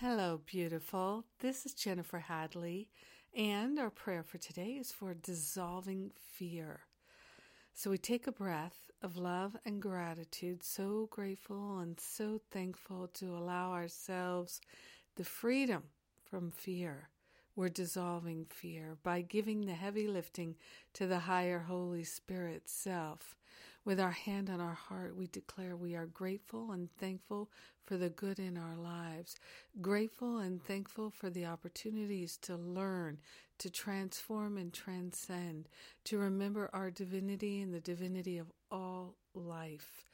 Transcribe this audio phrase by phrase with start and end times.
[0.00, 1.26] Hello, beautiful.
[1.40, 2.88] This is Jennifer Hadley,
[3.36, 6.80] and our prayer for today is for dissolving fear.
[7.74, 13.36] So we take a breath of love and gratitude, so grateful and so thankful to
[13.36, 14.62] allow ourselves
[15.16, 15.82] the freedom
[16.24, 17.10] from fear.
[17.54, 20.56] We're dissolving fear by giving the heavy lifting
[20.94, 23.36] to the higher Holy Spirit self.
[23.84, 27.50] With our hand on our heart, we declare we are grateful and thankful
[27.86, 29.36] for the good in our lives,
[29.80, 33.18] grateful and thankful for the opportunities to learn,
[33.58, 35.68] to transform and transcend,
[36.04, 40.04] to remember our divinity and the divinity of all life.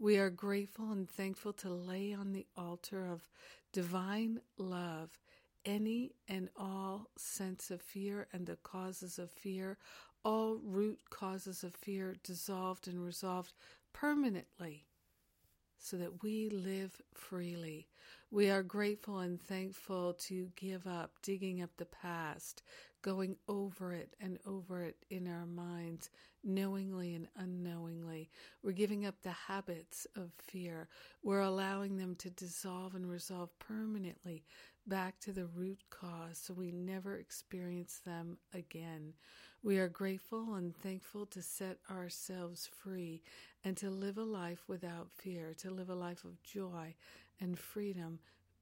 [0.00, 3.28] We are grateful and thankful to lay on the altar of
[3.72, 5.20] divine love
[5.64, 9.78] any and all sense of fear and the causes of fear,
[10.24, 13.52] all root causes of fear dissolved and resolved
[13.92, 14.86] permanently
[15.78, 17.88] so that we live freely.
[18.30, 22.62] We are grateful and thankful to give up digging up the past,
[23.02, 26.10] going over it and over it in our minds,
[26.44, 28.30] knowingly and unknowingly.
[28.62, 30.88] We're giving up the habits of fear.
[31.22, 34.44] We're allowing them to dissolve and resolve permanently
[34.86, 39.14] back to the root cause so we never experience them again.
[39.62, 43.22] We are grateful and thankful to set ourselves free
[43.64, 46.94] and to live a life without fear, to live a life of joy
[47.40, 48.18] and freedom,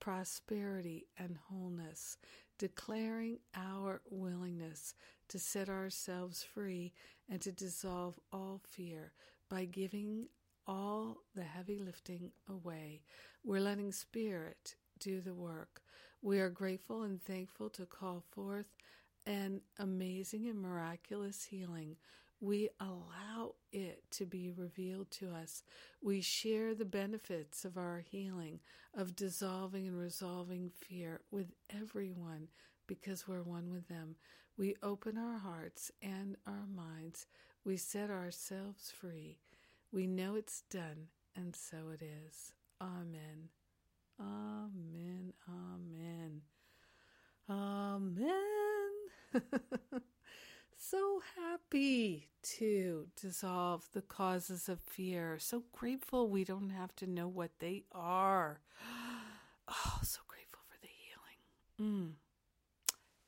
[0.00, 2.18] prosperity and wholeness,
[2.62, 4.94] declaring our willingness
[5.26, 6.92] to set ourselves free
[7.28, 9.10] and to dissolve all fear
[9.50, 10.28] by giving
[10.64, 13.02] all the heavy lifting away.
[13.42, 15.82] We're letting Spirit do the work.
[16.22, 18.76] We are grateful and thankful to call forth
[19.26, 21.96] an amazing and miraculous healing
[22.42, 25.62] we allow it to be revealed to us.
[26.02, 28.60] We share the benefits of our healing,
[28.96, 32.48] of dissolving and resolving fear with everyone
[32.88, 34.16] because we're one with them.
[34.58, 37.26] We open our hearts and our minds.
[37.64, 39.38] We set ourselves free.
[39.92, 42.54] We know it's done, and so it is.
[42.80, 43.50] Amen.
[44.20, 45.32] Amen.
[45.48, 46.42] Amen.
[47.48, 48.32] Amen.
[50.90, 55.38] so happy to dissolve the causes of fear.
[55.38, 58.60] So grateful we don't have to know what they are.
[59.68, 61.94] Oh, so grateful for the healing.
[61.94, 62.12] Mm.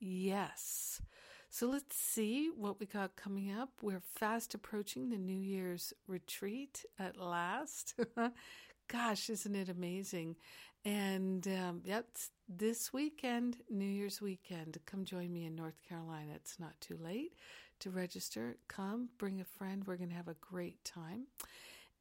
[0.00, 1.00] Yes.
[1.48, 3.70] So let's see what we got coming up.
[3.80, 7.94] We're fast approaching the New Year's retreat at last.
[8.88, 10.36] Gosh, isn't it amazing?
[10.84, 12.06] And um, yep,
[12.48, 16.32] this weekend, New Year's weekend, come join me in North Carolina.
[16.36, 17.32] It's not too late
[17.80, 18.56] to register.
[18.68, 19.82] Come, bring a friend.
[19.84, 21.26] We're going to have a great time.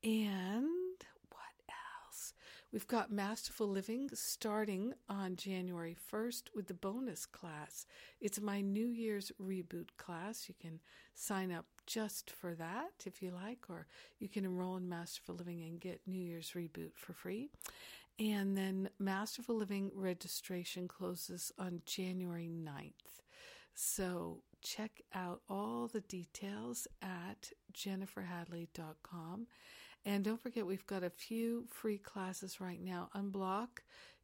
[0.04, 0.85] And?
[2.76, 7.86] We've got Masterful Living starting on January 1st with the bonus class.
[8.20, 10.50] It's my New Year's reboot class.
[10.50, 10.82] You can
[11.14, 13.88] sign up just for that if you like, or
[14.20, 17.48] you can enroll in Masterful Living and get New Year's Reboot for free.
[18.20, 23.22] And then Masterful Living registration closes on January 9th.
[23.74, 29.48] So check out all the details at jenniferhadley.com.
[30.06, 33.10] And don't forget, we've got a few free classes right now.
[33.16, 33.80] Unblock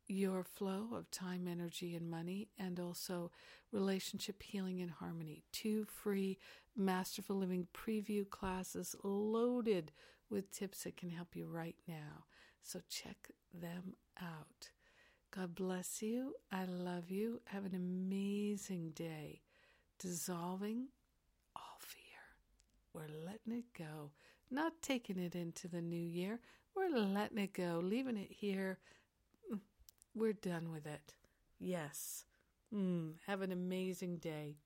[0.07, 3.31] your flow of time, energy, and money, and also
[3.71, 5.43] relationship healing and harmony.
[5.51, 6.37] Two free
[6.75, 9.91] Masterful Living preview classes loaded
[10.29, 12.25] with tips that can help you right now.
[12.63, 14.69] So check them out.
[15.35, 16.35] God bless you.
[16.51, 17.41] I love you.
[17.45, 19.41] Have an amazing day.
[19.97, 20.87] Dissolving
[21.55, 22.01] all fear.
[22.93, 24.11] We're letting it go,
[24.51, 26.39] not taking it into the new year.
[26.75, 28.79] We're letting it go, leaving it here
[30.15, 31.13] we're done with it.
[31.59, 32.25] Yes.
[32.73, 34.57] Mm, have an amazing day.